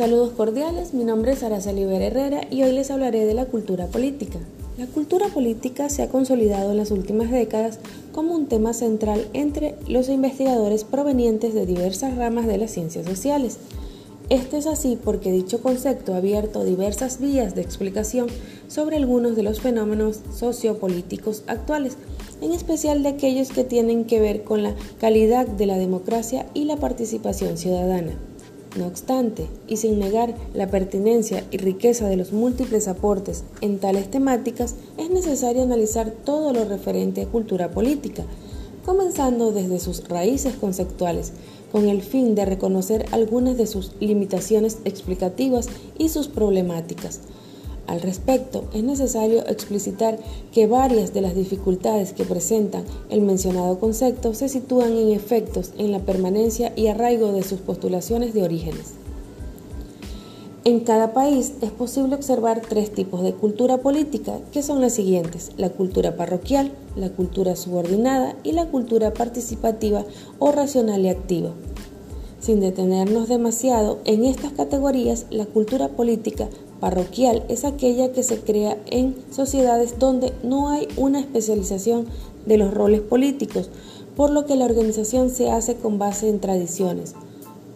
Saludos 0.00 0.30
cordiales, 0.30 0.94
mi 0.94 1.04
nombre 1.04 1.32
es 1.32 1.42
Araceli 1.42 1.84
Ver 1.84 2.00
Herrera 2.00 2.40
y 2.50 2.62
hoy 2.62 2.72
les 2.72 2.90
hablaré 2.90 3.26
de 3.26 3.34
la 3.34 3.44
cultura 3.44 3.86
política. 3.86 4.38
La 4.78 4.86
cultura 4.86 5.28
política 5.28 5.90
se 5.90 6.02
ha 6.02 6.08
consolidado 6.08 6.70
en 6.70 6.78
las 6.78 6.90
últimas 6.90 7.30
décadas 7.30 7.80
como 8.10 8.34
un 8.34 8.46
tema 8.46 8.72
central 8.72 9.28
entre 9.34 9.74
los 9.86 10.08
investigadores 10.08 10.84
provenientes 10.84 11.52
de 11.52 11.66
diversas 11.66 12.16
ramas 12.16 12.46
de 12.46 12.56
las 12.56 12.70
ciencias 12.70 13.04
sociales. 13.04 13.58
Esto 14.30 14.56
es 14.56 14.66
así 14.66 14.96
porque 15.04 15.32
dicho 15.32 15.60
concepto 15.60 16.14
ha 16.14 16.16
abierto 16.16 16.64
diversas 16.64 17.20
vías 17.20 17.54
de 17.54 17.60
explicación 17.60 18.28
sobre 18.68 18.96
algunos 18.96 19.36
de 19.36 19.42
los 19.42 19.60
fenómenos 19.60 20.20
sociopolíticos 20.34 21.42
actuales, 21.46 21.98
en 22.40 22.52
especial 22.52 23.02
de 23.02 23.10
aquellos 23.10 23.50
que 23.50 23.64
tienen 23.64 24.06
que 24.06 24.18
ver 24.18 24.44
con 24.44 24.62
la 24.62 24.74
calidad 24.98 25.46
de 25.46 25.66
la 25.66 25.76
democracia 25.76 26.46
y 26.54 26.64
la 26.64 26.78
participación 26.78 27.58
ciudadana. 27.58 28.14
No 28.76 28.86
obstante, 28.86 29.48
y 29.66 29.78
sin 29.78 29.98
negar 29.98 30.36
la 30.54 30.68
pertinencia 30.68 31.44
y 31.50 31.56
riqueza 31.56 32.08
de 32.08 32.16
los 32.16 32.32
múltiples 32.32 32.86
aportes 32.86 33.42
en 33.60 33.78
tales 33.78 34.08
temáticas, 34.10 34.76
es 34.96 35.10
necesario 35.10 35.62
analizar 35.62 36.12
todo 36.24 36.52
lo 36.52 36.64
referente 36.64 37.22
a 37.22 37.26
cultura 37.26 37.72
política, 37.72 38.24
comenzando 38.84 39.50
desde 39.50 39.80
sus 39.80 40.08
raíces 40.08 40.54
conceptuales, 40.54 41.32
con 41.72 41.88
el 41.88 42.02
fin 42.02 42.36
de 42.36 42.44
reconocer 42.44 43.06
algunas 43.10 43.56
de 43.56 43.66
sus 43.66 43.92
limitaciones 43.98 44.78
explicativas 44.84 45.68
y 45.98 46.08
sus 46.08 46.28
problemáticas, 46.28 47.20
al 47.86 48.00
respecto, 48.00 48.64
es 48.72 48.84
necesario 48.84 49.46
explicitar 49.48 50.18
que 50.52 50.66
varias 50.66 51.12
de 51.12 51.20
las 51.20 51.34
dificultades 51.34 52.12
que 52.12 52.24
presentan 52.24 52.84
el 53.08 53.22
mencionado 53.22 53.78
concepto 53.78 54.32
se 54.34 54.48
sitúan 54.48 54.96
en 54.96 55.10
efectos 55.10 55.72
en 55.78 55.90
la 55.92 56.00
permanencia 56.00 56.72
y 56.76 56.86
arraigo 56.86 57.32
de 57.32 57.42
sus 57.42 57.60
postulaciones 57.60 58.32
de 58.32 58.42
orígenes. 58.42 58.94
En 60.62 60.80
cada 60.80 61.14
país 61.14 61.54
es 61.62 61.70
posible 61.70 62.14
observar 62.14 62.60
tres 62.60 62.92
tipos 62.92 63.22
de 63.22 63.32
cultura 63.32 63.78
política, 63.78 64.38
que 64.52 64.62
son 64.62 64.82
las 64.82 64.92
siguientes, 64.92 65.52
la 65.56 65.70
cultura 65.70 66.16
parroquial, 66.16 66.70
la 66.96 67.08
cultura 67.08 67.56
subordinada 67.56 68.36
y 68.42 68.52
la 68.52 68.66
cultura 68.66 69.14
participativa 69.14 70.04
o 70.38 70.52
racional 70.52 71.00
y 71.00 71.08
activa. 71.08 71.50
Sin 72.40 72.60
detenernos 72.60 73.28
demasiado 73.28 74.00
en 74.04 74.26
estas 74.26 74.52
categorías, 74.52 75.26
la 75.30 75.46
cultura 75.46 75.88
política 75.88 76.48
parroquial 76.80 77.44
es 77.48 77.64
aquella 77.64 78.12
que 78.12 78.22
se 78.22 78.40
crea 78.40 78.76
en 78.86 79.14
sociedades 79.30 79.98
donde 79.98 80.32
no 80.42 80.70
hay 80.70 80.88
una 80.96 81.20
especialización 81.20 82.06
de 82.46 82.56
los 82.56 82.72
roles 82.72 83.02
políticos, 83.02 83.70
por 84.16 84.30
lo 84.30 84.46
que 84.46 84.56
la 84.56 84.64
organización 84.64 85.30
se 85.30 85.50
hace 85.50 85.76
con 85.76 85.98
base 85.98 86.28
en 86.28 86.40
tradiciones. 86.40 87.14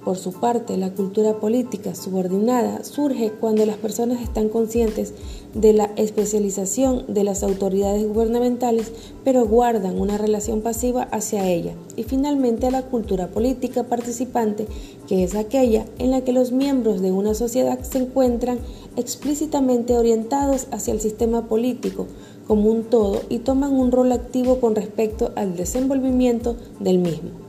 Por 0.04 0.18
su 0.18 0.32
parte, 0.32 0.76
la 0.76 0.90
cultura 0.90 1.40
política 1.40 1.94
subordinada 1.94 2.84
surge 2.84 3.32
cuando 3.32 3.64
las 3.64 3.78
personas 3.78 4.20
están 4.20 4.50
conscientes 4.50 5.14
de 5.54 5.72
la 5.72 5.86
especialización 5.96 7.04
de 7.08 7.24
las 7.24 7.42
autoridades 7.42 8.06
gubernamentales, 8.06 8.92
pero 9.24 9.46
guardan 9.46 9.98
una 9.98 10.18
relación 10.18 10.60
pasiva 10.60 11.04
hacia 11.04 11.48
ella. 11.48 11.72
Y 11.96 12.02
finalmente, 12.02 12.70
la 12.70 12.82
cultura 12.82 13.28
política 13.28 13.84
participante, 13.84 14.66
que 15.06 15.24
es 15.24 15.34
aquella 15.34 15.86
en 15.98 16.10
la 16.10 16.20
que 16.20 16.32
los 16.32 16.52
miembros 16.52 17.00
de 17.00 17.10
una 17.10 17.32
sociedad 17.32 17.80
se 17.80 17.98
encuentran 17.98 18.58
explícitamente 18.96 19.96
orientados 19.96 20.66
hacia 20.70 20.92
el 20.92 21.00
sistema 21.00 21.48
político 21.48 22.06
como 22.46 22.70
un 22.70 22.84
todo 22.84 23.22
y 23.30 23.38
toman 23.38 23.72
un 23.72 23.90
rol 23.90 24.12
activo 24.12 24.60
con 24.60 24.74
respecto 24.74 25.32
al 25.34 25.56
desenvolvimiento 25.56 26.56
del 26.78 26.98
mismo. 26.98 27.43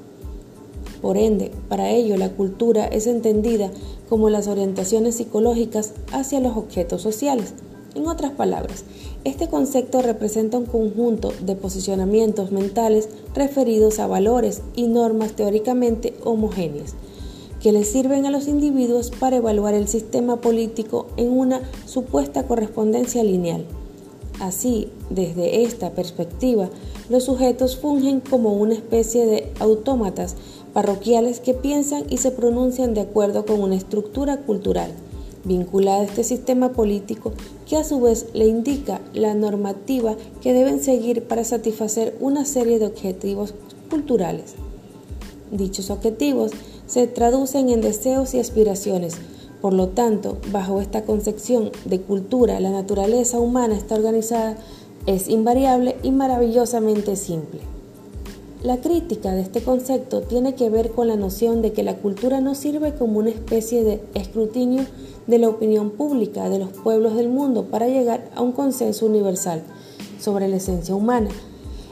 Por 1.05 1.17
ende, 1.17 1.51
para 1.69 1.91
ello 1.91 2.17
la 2.17 2.31
cultura 2.31 2.87
es 2.87 3.05
entendida 3.05 3.69
como 4.09 4.31
las 4.31 4.47
orientaciones 4.47 5.13
psicológicas 5.13 5.93
hacia 6.11 6.39
los 6.39 6.57
objetos 6.57 7.03
sociales. 7.03 7.53
En 7.93 8.07
otras 8.07 8.31
palabras, 8.31 8.85
este 9.23 9.47
concepto 9.47 10.01
representa 10.01 10.57
un 10.57 10.65
conjunto 10.65 11.31
de 11.45 11.55
posicionamientos 11.55 12.51
mentales 12.51 13.07
referidos 13.35 13.99
a 13.99 14.07
valores 14.07 14.63
y 14.75 14.87
normas 14.87 15.33
teóricamente 15.33 16.15
homogéneas, 16.23 16.95
que 17.61 17.71
les 17.71 17.87
sirven 17.87 18.25
a 18.25 18.31
los 18.31 18.47
individuos 18.47 19.11
para 19.11 19.35
evaluar 19.35 19.75
el 19.75 19.87
sistema 19.87 20.41
político 20.41 21.05
en 21.17 21.29
una 21.29 21.61
supuesta 21.85 22.47
correspondencia 22.47 23.23
lineal. 23.23 23.63
Así, 24.39 24.89
desde 25.11 25.61
esta 25.61 25.91
perspectiva, 25.91 26.69
los 27.09 27.25
sujetos 27.25 27.77
fungen 27.77 28.19
como 28.19 28.53
una 28.53 28.73
especie 28.73 29.27
de 29.27 29.53
autómatas 29.59 30.35
parroquiales 30.75 31.39
que 31.39 31.53
piensan 31.53 32.03
y 32.09 32.17
se 32.17 32.31
pronuncian 32.31 32.93
de 32.93 32.99
acuerdo 32.99 33.45
con 33.45 33.61
una 33.61 33.77
estructura 33.77 34.41
cultural 34.41 34.91
vinculada 35.45 36.01
a 36.01 36.03
este 36.03 36.25
sistema 36.25 36.73
político 36.73 37.31
que 37.65 37.77
a 37.77 37.85
su 37.85 38.01
vez 38.01 38.25
le 38.33 38.47
indica 38.47 38.99
la 39.13 39.35
normativa 39.35 40.17
que 40.41 40.51
deben 40.51 40.83
seguir 40.83 41.23
para 41.23 41.45
satisfacer 41.45 42.17
una 42.19 42.43
serie 42.43 42.77
de 42.77 42.87
objetivos 42.87 43.53
culturales. 43.89 44.55
Dichos 45.49 45.91
objetivos 45.91 46.51
se 46.87 47.07
traducen 47.07 47.69
en 47.69 47.79
deseos 47.79 48.33
y 48.33 48.39
aspiraciones. 48.39 49.15
Por 49.61 49.71
lo 49.71 49.87
tanto, 49.87 50.39
bajo 50.51 50.81
esta 50.81 51.03
concepción 51.03 51.71
de 51.85 52.01
cultura, 52.01 52.59
la 52.59 52.71
naturaleza 52.71 53.39
humana 53.39 53.77
está 53.77 53.95
organizada 53.95 54.57
es 55.05 55.29
invariable 55.29 55.95
y 56.03 56.11
maravillosamente 56.11 57.15
simple. 57.15 57.74
La 58.65 58.77
crítica 58.77 59.31
de 59.35 59.41
este 59.41 59.61
concepto 59.61 60.21
tiene 60.23 60.55
que 60.55 60.71
ver 60.71 60.89
con 60.89 61.07
la 61.07 61.15
noción 61.15 61.61
de 61.61 61.71
que 61.71 61.83
la 61.83 61.97
cultura 61.97 62.41
no 62.41 62.55
sirve 62.55 62.95
como 62.95 63.19
una 63.19 63.29
especie 63.29 63.83
de 63.83 64.01
escrutinio 64.15 64.87
de 65.27 65.37
la 65.37 65.49
opinión 65.49 65.91
pública 65.91 66.49
de 66.49 66.57
los 66.57 66.69
pueblos 66.69 67.15
del 67.15 67.29
mundo 67.29 67.65
para 67.65 67.87
llegar 67.87 68.27
a 68.33 68.41
un 68.41 68.53
consenso 68.53 69.05
universal 69.05 69.61
sobre 70.19 70.47
la 70.47 70.55
esencia 70.55 70.95
humana. 70.95 71.29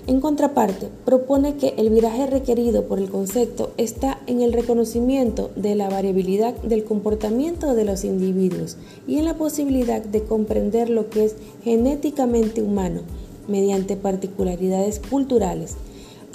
En 0.08 0.20
contraparte, 0.20 0.90
propone 1.06 1.58
que 1.58 1.76
el 1.78 1.92
viraje 1.92 2.26
requerido 2.26 2.86
por 2.86 2.98
el 2.98 3.12
concepto 3.12 3.70
está 3.78 4.20
en 4.26 4.42
el 4.42 4.52
reconocimiento 4.52 5.52
de 5.56 5.76
la 5.76 5.92
variabilidad 5.92 6.56
del 6.64 6.86
comportamiento 6.86 7.76
de 7.76 7.86
los 7.86 8.04
individuos 8.04 8.78
y 9.08 9.20
en 9.20 9.26
la 9.26 9.38
posibilidad 9.38 10.02
de 10.02 10.24
comprender 10.24 10.90
lo 10.90 11.12
que 11.12 11.26
es 11.26 11.36
genéticamente 11.64 12.64
humano 12.64 13.02
mediante 13.48 13.96
particularidades 13.96 15.00
culturales 15.00 15.78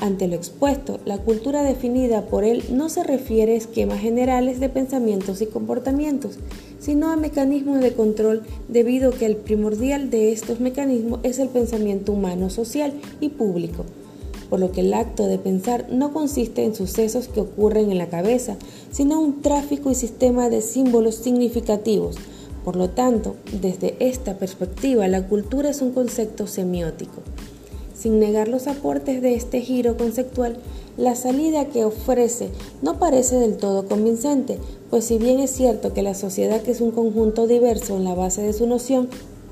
ante 0.01 0.29
lo 0.29 0.37
expuesto, 0.37 1.01
la 1.05 1.19
cultura 1.19 1.63
definida 1.63 2.27
por 2.27 2.45
él 2.45 2.63
no 2.71 2.89
se 2.89 3.03
refiere 3.03 3.55
a 3.55 3.57
esquemas 3.57 4.01
generales 4.01 4.61
de 4.61 4.69
pensamientos 4.69 5.43
y 5.43 5.47
comportamientos, 5.47 6.39
sino 6.79 7.11
a 7.11 7.17
mecanismos 7.17 7.81
de 7.81 7.93
control 7.93 8.43
debido 8.69 9.11
a 9.11 9.15
que 9.15 9.27
el 9.27 9.37
primordial 9.37 10.11
de 10.11 10.33
estos 10.33 10.61
mecanismos 10.61 11.19
es 11.25 11.41
el 11.41 11.49
pensamiento 11.49 12.13
humano, 12.13 12.49
social 12.49 12.93
y 13.21 13.31
público, 13.31 13.85
por 14.49 14.61
lo 14.61 14.71
que 14.71 14.83
el 14.83 14.95
acto 14.95 15.27
de 15.27 15.39
pensar 15.39 15.87
no 15.91 16.13
consiste 16.13 16.65
en 16.65 16.77
sucesos 16.77 17.27
que 17.27 17.41
ocurren 17.41 17.91
en 17.91 17.99
la 17.99 18.09
cabeza, 18.09 18.57
sino 18.93 19.21
un 19.21 19.43
tráfico 19.43 19.91
y 19.91 19.97
sistema 19.97 20.49
de 20.49 20.61
símbolos 20.61 21.17
significativos. 21.17 22.17
Por 22.65 22.77
lo 22.77 22.91
tanto, 22.91 23.35
desde 23.61 23.97
esta 23.99 24.39
perspectiva, 24.39 25.09
la 25.09 25.27
cultura 25.27 25.71
es 25.71 25.83
un 25.83 25.93
concepto 25.93 26.47
semiótico. 26.47 27.23
Sin 27.99 28.21
negar 28.21 28.47
los 28.47 28.69
aportes 28.69 29.21
de 29.23 29.35
este 29.35 29.61
giro 29.61 29.97
conceptual, 29.97 30.59
la 30.97 31.17
salida 31.17 31.65
que 31.65 31.85
ofrece 31.85 32.51
no 32.81 33.01
parece 33.01 33.35
del 33.37 33.57
todo 33.57 33.89
convincente, 33.89 34.59
pues 34.89 35.05
si 35.05 35.19
bien 35.19 35.41
es 35.41 35.51
cierto 35.51 35.93
que 35.93 36.03
la 36.03 36.15
sociedad 36.15 36.61
es 36.69 36.81
un 36.81 36.93
conjunto 36.93 37.49
diverso 37.49 37.97
en 37.97 38.05
la 38.05 38.15
base 38.15 38.43
de 38.43 38.53
su 38.53 38.69
noción, 38.69 39.09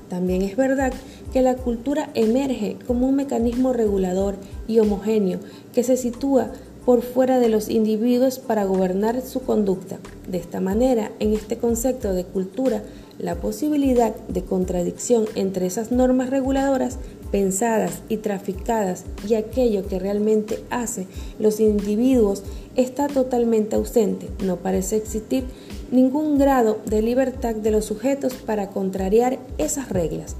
también 0.09 0.43
es 0.43 0.55
verdad 0.55 0.93
que 1.33 1.41
la 1.41 1.57
cultura 1.57 2.09
emerge 2.13 2.77
como 2.87 3.09
un 3.09 3.15
mecanismo 3.15 3.73
regulador 3.73 4.35
y 4.65 4.79
homogéneo 4.79 5.39
que 5.73 5.83
se 5.83 5.97
sitúa 5.97 6.51
por 6.87 7.01
fuera 7.01 7.41
de 7.41 7.49
los 7.49 7.67
individuos 7.67 8.39
para 8.39 8.63
gobernar 8.63 9.21
su 9.21 9.41
conducta. 9.41 9.97
De 10.25 10.37
esta 10.37 10.61
manera, 10.61 11.11
en 11.19 11.33
este 11.33 11.57
concepto 11.57 12.13
de 12.13 12.23
cultura, 12.23 12.81
la 13.19 13.35
posibilidad 13.35 14.15
de 14.29 14.45
contradicción 14.45 15.25
entre 15.35 15.65
esas 15.65 15.91
normas 15.91 16.29
reguladoras 16.29 16.97
pensadas 17.29 17.91
y 18.07 18.15
traficadas 18.15 19.03
y 19.27 19.33
aquello 19.33 19.85
que 19.85 19.99
realmente 19.99 20.63
hace 20.69 21.07
los 21.39 21.59
individuos 21.59 22.43
está 22.77 23.07
totalmente 23.07 23.75
ausente. 23.75 24.29
No 24.41 24.55
parece 24.55 24.95
existir 24.95 25.43
ningún 25.91 26.37
grado 26.37 26.77
de 26.85 27.01
libertad 27.01 27.53
de 27.53 27.71
los 27.71 27.83
sujetos 27.83 28.33
para 28.35 28.69
contrariar 28.69 29.39
esas 29.57 29.89
reglas. 29.89 30.37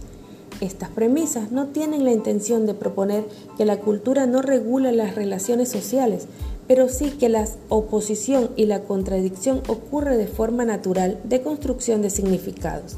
Estas 0.59 0.89
premisas 0.89 1.51
no 1.51 1.67
tienen 1.67 2.03
la 2.03 2.11
intención 2.11 2.65
de 2.65 2.73
proponer 2.73 3.25
que 3.57 3.65
la 3.65 3.77
cultura 3.77 4.25
no 4.25 4.41
regula 4.41 4.91
las 4.91 5.13
relaciones 5.13 5.69
sociales, 5.69 6.27
pero 6.67 6.89
sí 6.89 7.11
que 7.11 7.29
la 7.29 7.47
oposición 7.69 8.49
y 8.55 8.65
la 8.65 8.81
contradicción 8.81 9.61
ocurre 9.67 10.17
de 10.17 10.27
forma 10.27 10.65
natural 10.65 11.19
de 11.23 11.41
construcción 11.41 12.01
de 12.01 12.09
significados. 12.09 12.97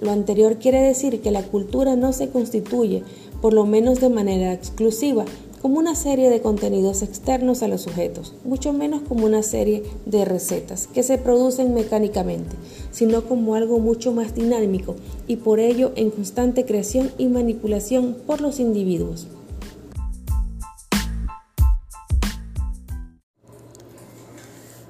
Lo 0.00 0.10
anterior 0.10 0.56
quiere 0.56 0.80
decir 0.80 1.20
que 1.22 1.30
la 1.30 1.42
cultura 1.42 1.96
no 1.96 2.12
se 2.12 2.28
constituye, 2.28 3.02
por 3.40 3.54
lo 3.54 3.64
menos 3.64 4.00
de 4.00 4.10
manera 4.10 4.52
exclusiva, 4.52 5.24
como 5.62 5.78
una 5.78 5.94
serie 5.94 6.30
de 6.30 6.40
contenidos 6.40 7.02
externos 7.02 7.62
a 7.62 7.68
los 7.68 7.82
sujetos, 7.82 8.34
mucho 8.44 8.72
menos 8.72 9.02
como 9.02 9.26
una 9.26 9.42
serie 9.42 9.82
de 10.04 10.24
recetas 10.24 10.86
que 10.86 11.02
se 11.02 11.18
producen 11.18 11.74
mecánicamente, 11.74 12.56
sino 12.90 13.24
como 13.24 13.54
algo 13.54 13.78
mucho 13.78 14.12
más 14.12 14.34
dinámico 14.34 14.96
y 15.26 15.36
por 15.36 15.60
ello 15.60 15.92
en 15.96 16.10
constante 16.10 16.64
creación 16.64 17.10
y 17.18 17.28
manipulación 17.28 18.16
por 18.26 18.40
los 18.40 18.60
individuos. 18.60 19.28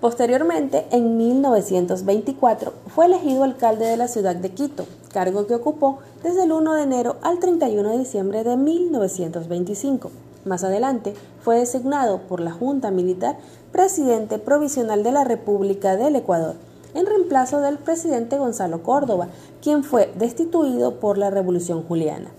Posteriormente, 0.00 0.86
en 0.92 1.16
1924, 1.16 2.72
fue 2.94 3.06
elegido 3.06 3.42
alcalde 3.42 3.86
de 3.86 3.96
la 3.96 4.06
ciudad 4.06 4.36
de 4.36 4.50
Quito, 4.50 4.86
cargo 5.12 5.46
que 5.46 5.54
ocupó 5.54 5.98
desde 6.22 6.44
el 6.44 6.52
1 6.52 6.74
de 6.74 6.82
enero 6.82 7.16
al 7.22 7.40
31 7.40 7.90
de 7.90 7.98
diciembre 7.98 8.44
de 8.44 8.56
1925. 8.56 10.10
Más 10.46 10.62
adelante, 10.62 11.14
fue 11.40 11.58
designado 11.58 12.20
por 12.22 12.40
la 12.40 12.52
Junta 12.52 12.92
Militar 12.92 13.36
presidente 13.72 14.38
provisional 14.38 15.02
de 15.02 15.10
la 15.10 15.24
República 15.24 15.96
del 15.96 16.14
Ecuador, 16.14 16.54
en 16.94 17.04
reemplazo 17.04 17.60
del 17.60 17.78
presidente 17.78 18.38
Gonzalo 18.38 18.82
Córdoba, 18.84 19.26
quien 19.60 19.82
fue 19.82 20.12
destituido 20.16 21.00
por 21.00 21.18
la 21.18 21.30
Revolución 21.30 21.82
Juliana. 21.82 22.30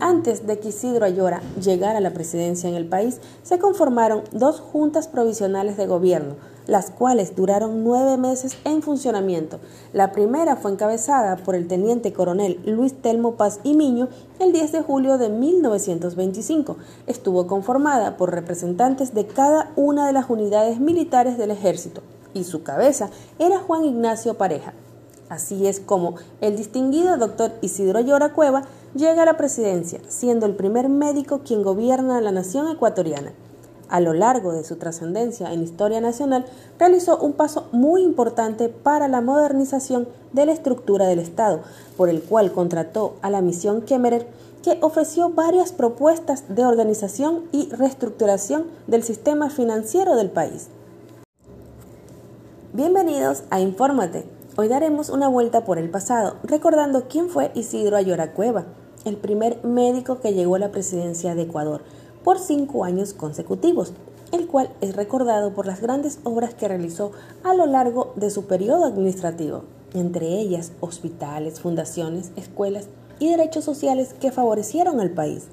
Antes 0.00 0.46
de 0.46 0.60
que 0.60 0.68
Isidro 0.68 1.04
Ayora 1.04 1.40
llegara 1.60 1.98
a 1.98 2.00
la 2.00 2.12
presidencia 2.12 2.68
en 2.68 2.76
el 2.76 2.86
país, 2.86 3.20
se 3.42 3.58
conformaron 3.58 4.22
dos 4.30 4.60
juntas 4.60 5.08
provisionales 5.08 5.76
de 5.76 5.88
gobierno, 5.88 6.36
las 6.68 6.90
cuales 6.90 7.34
duraron 7.34 7.82
nueve 7.82 8.16
meses 8.16 8.56
en 8.64 8.80
funcionamiento. 8.82 9.58
La 9.92 10.12
primera 10.12 10.54
fue 10.54 10.70
encabezada 10.70 11.36
por 11.36 11.56
el 11.56 11.66
teniente 11.66 12.12
coronel 12.12 12.60
Luis 12.64 12.94
Telmo 12.94 13.34
Paz 13.34 13.58
y 13.64 13.74
Miño 13.74 14.08
el 14.38 14.52
10 14.52 14.70
de 14.70 14.82
julio 14.82 15.18
de 15.18 15.30
1925. 15.30 16.76
Estuvo 17.08 17.48
conformada 17.48 18.16
por 18.16 18.32
representantes 18.32 19.14
de 19.14 19.26
cada 19.26 19.72
una 19.74 20.06
de 20.06 20.12
las 20.12 20.30
unidades 20.30 20.78
militares 20.78 21.38
del 21.38 21.50
ejército 21.50 22.02
y 22.34 22.44
su 22.44 22.62
cabeza 22.62 23.10
era 23.40 23.58
Juan 23.58 23.84
Ignacio 23.84 24.34
Pareja. 24.34 24.74
Así 25.28 25.66
es 25.66 25.80
como 25.80 26.14
el 26.40 26.56
distinguido 26.56 27.16
doctor 27.18 27.52
Isidro 27.60 27.98
Ayora 27.98 28.32
Cueva 28.32 28.62
llega 28.94 29.22
a 29.22 29.26
la 29.26 29.36
presidencia, 29.36 30.00
siendo 30.08 30.46
el 30.46 30.54
primer 30.54 30.88
médico 30.88 31.40
quien 31.44 31.62
gobierna 31.62 32.20
la 32.20 32.32
nación 32.32 32.68
ecuatoriana. 32.68 33.32
A 33.88 34.00
lo 34.00 34.12
largo 34.12 34.52
de 34.52 34.64
su 34.64 34.76
trascendencia 34.76 35.52
en 35.52 35.62
historia 35.62 36.00
nacional, 36.00 36.44
realizó 36.78 37.18
un 37.18 37.32
paso 37.32 37.68
muy 37.72 38.02
importante 38.02 38.68
para 38.68 39.08
la 39.08 39.22
modernización 39.22 40.08
de 40.32 40.44
la 40.44 40.52
estructura 40.52 41.06
del 41.06 41.18
Estado, 41.18 41.60
por 41.96 42.10
el 42.10 42.22
cual 42.22 42.52
contrató 42.52 43.14
a 43.22 43.30
la 43.30 43.40
misión 43.40 43.80
Kemmerer, 43.82 44.26
que 44.62 44.78
ofreció 44.82 45.30
varias 45.30 45.72
propuestas 45.72 46.54
de 46.54 46.66
organización 46.66 47.44
y 47.52 47.70
reestructuración 47.70 48.66
del 48.86 49.02
sistema 49.04 49.48
financiero 49.48 50.16
del 50.16 50.30
país. 50.30 50.68
Bienvenidos 52.74 53.44
a 53.48 53.60
Infórmate. 53.60 54.37
Hoy 54.60 54.66
daremos 54.66 55.08
una 55.08 55.28
vuelta 55.28 55.64
por 55.64 55.78
el 55.78 55.88
pasado, 55.88 56.34
recordando 56.42 57.06
quién 57.08 57.28
fue 57.28 57.52
Isidro 57.54 57.96
Ayora 57.96 58.32
Cueva, 58.32 58.64
el 59.04 59.16
primer 59.16 59.62
médico 59.62 60.18
que 60.18 60.34
llegó 60.34 60.56
a 60.56 60.58
la 60.58 60.72
presidencia 60.72 61.36
de 61.36 61.42
Ecuador 61.42 61.82
por 62.24 62.40
cinco 62.40 62.82
años 62.82 63.14
consecutivos, 63.14 63.92
el 64.32 64.48
cual 64.48 64.70
es 64.80 64.96
recordado 64.96 65.54
por 65.54 65.64
las 65.64 65.80
grandes 65.80 66.18
obras 66.24 66.54
que 66.54 66.66
realizó 66.66 67.12
a 67.44 67.54
lo 67.54 67.66
largo 67.66 68.12
de 68.16 68.30
su 68.30 68.46
periodo 68.46 68.84
administrativo, 68.84 69.62
entre 69.94 70.26
ellas 70.26 70.72
hospitales, 70.80 71.60
fundaciones, 71.60 72.32
escuelas 72.34 72.88
y 73.20 73.30
derechos 73.30 73.64
sociales 73.64 74.12
que 74.20 74.32
favorecieron 74.32 74.98
al 74.98 75.10
país. 75.10 75.44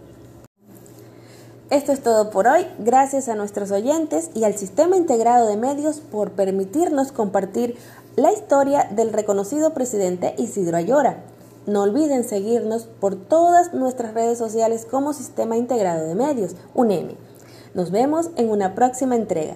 Esto 1.72 1.92
es 1.92 2.02
todo 2.02 2.30
por 2.30 2.48
hoy. 2.48 2.68
Gracias 2.78 3.28
a 3.28 3.34
nuestros 3.34 3.72
oyentes 3.72 4.30
y 4.36 4.44
al 4.44 4.54
Sistema 4.54 4.98
Integrado 4.98 5.48
de 5.48 5.58
Medios 5.58 6.00
por 6.00 6.32
permitirnos 6.32 7.12
compartir 7.12 7.76
la 8.16 8.32
historia 8.32 8.88
del 8.92 9.12
reconocido 9.12 9.74
presidente 9.74 10.36
Isidro 10.38 10.78
Ayora. 10.78 11.24
No 11.68 11.82
olviden 11.82 12.24
seguirnos 12.24 12.86
por 12.86 13.16
todas 13.16 13.74
nuestras 13.74 14.14
redes 14.14 14.38
sociales 14.38 14.88
como 14.90 15.14
Sistema 15.14 15.58
Integrado 15.58 16.08
de 16.08 16.16
Medios, 16.16 16.56
UNEMI. 16.74 17.18
Nos 17.74 17.92
vemos 17.92 18.30
en 18.38 18.50
una 18.50 18.74
próxima 18.74 19.16
entrega. 19.16 19.56